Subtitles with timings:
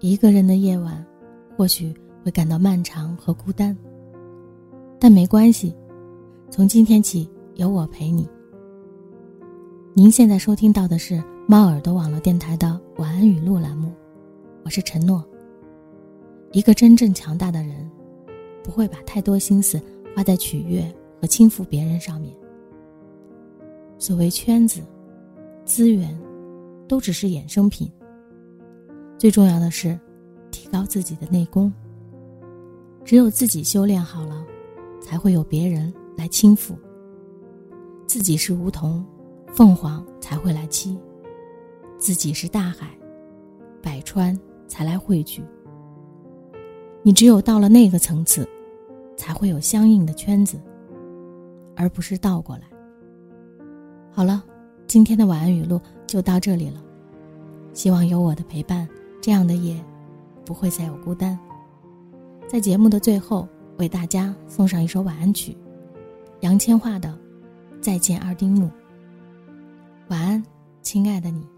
[0.00, 1.04] 一个人的夜晚，
[1.56, 1.92] 或许
[2.22, 3.74] 会感到漫长和孤单，
[5.00, 5.74] 但没关系，
[6.50, 8.28] 从今天起有我陪你。
[9.94, 13.90] 您现在收听到的是猫耳朵网络电台的晚安语录栏目，
[14.64, 15.24] 我是陈诺。
[16.52, 17.90] 一个真正强大的人，
[18.62, 19.80] 不会把太多心思
[20.14, 20.84] 花在取悦
[21.22, 22.36] 和轻浮别人上面。
[23.96, 24.82] 所谓圈子、
[25.64, 26.14] 资源，
[26.86, 27.90] 都只是衍生品。
[29.18, 29.98] 最重要的是，
[30.50, 31.72] 提高自己的内功。
[33.04, 34.44] 只有自己修炼好了，
[35.00, 36.74] 才会有别人来倾覆。
[38.06, 39.04] 自己是梧桐，
[39.54, 40.98] 凤凰才会来栖；
[41.98, 42.90] 自己是大海，
[43.80, 44.38] 百川
[44.68, 45.42] 才来汇聚。
[47.02, 48.46] 你只有到了那个层次，
[49.16, 50.60] 才会有相应的圈子，
[51.74, 52.64] 而不是倒过来。
[54.10, 54.44] 好了，
[54.86, 56.82] 今天的晚安语录就到这里了。
[57.72, 58.88] 希望有我的陪伴。
[59.26, 59.74] 这样的夜，
[60.44, 61.36] 不会再有孤单。
[62.46, 65.58] 在节目的最后，为大家送上一首晚安曲，
[66.42, 67.08] 杨千嬅的
[67.82, 68.66] 《再见二丁目》。
[70.10, 70.44] 晚安，
[70.80, 71.55] 亲爱的你。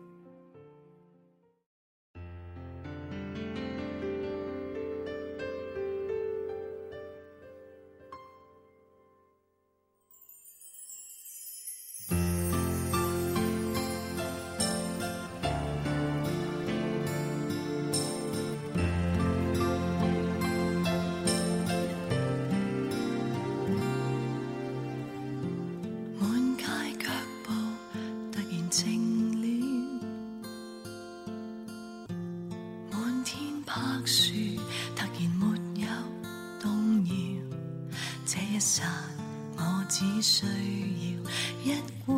[39.98, 42.14] 只需要一碗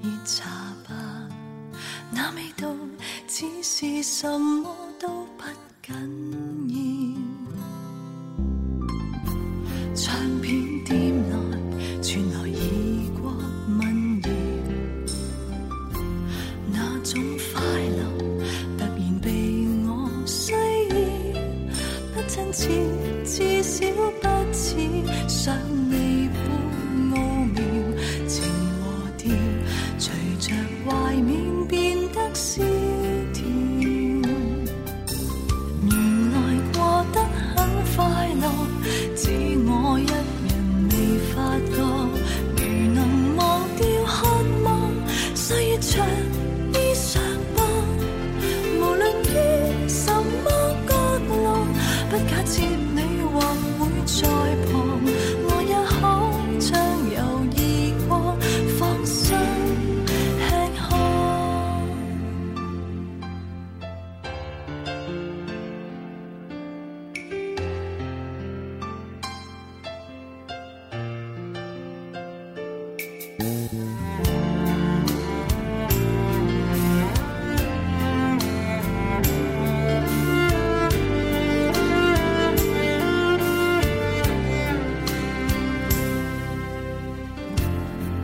[0.00, 0.48] 热茶
[0.88, 1.28] 吧。
[2.10, 2.74] 那味道
[3.28, 5.44] 只是什么都不
[5.82, 6.51] 紧